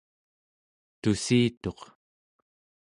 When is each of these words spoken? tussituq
tussituq 1.01 1.79